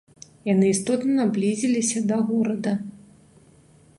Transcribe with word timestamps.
Яны 0.51 0.65
істотна 0.75 1.11
наблізіліся 1.21 1.99
да 2.11 2.17
горада. 2.31 2.73